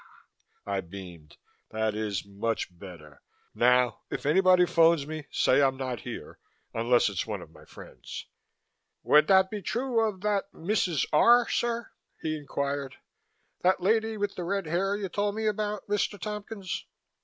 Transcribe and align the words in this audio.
I 0.65 0.81
beamed. 0.81 1.37
"That 1.69 1.93
is 1.93 2.25
much 2.25 2.75
better. 2.75 3.21
Now 3.53 4.01
if 4.09 4.25
anybody 4.25 4.65
phones 4.65 5.05
me, 5.05 5.27
say 5.29 5.61
I'm 5.61 5.77
not 5.77 5.99
here, 5.99 6.39
unless 6.73 7.07
it's 7.07 7.27
one 7.27 7.39
of 7.39 7.51
my 7.51 7.65
friends." 7.65 8.25
"Would 9.03 9.27
that 9.27 9.51
be 9.51 9.61
true 9.61 9.99
of 9.99 10.21
that 10.21 10.51
Mrs. 10.53 11.05
R., 11.13 11.47
sir?" 11.47 11.91
he 12.19 12.35
inquired. 12.35 12.95
"That 13.61 13.79
lady 13.79 14.17
with 14.17 14.33
the 14.33 14.43
red 14.43 14.65
hair 14.65 14.95
you 14.97 15.07
told 15.07 15.35
me 15.35 15.45
about, 15.45 15.85
Mr. 15.87 16.19
Tompkins?" 16.19 16.83